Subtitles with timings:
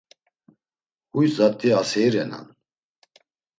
[1.13, 2.45] Huy zat̆i aseyirenan.